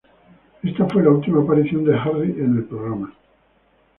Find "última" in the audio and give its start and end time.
1.11-1.43